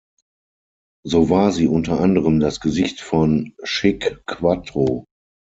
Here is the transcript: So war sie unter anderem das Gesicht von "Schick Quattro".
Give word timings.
So 1.05 1.29
war 1.29 1.51
sie 1.51 1.67
unter 1.67 1.99
anderem 1.99 2.39
das 2.39 2.59
Gesicht 2.59 3.01
von 3.01 3.53
"Schick 3.61 4.23
Quattro". 4.25 5.05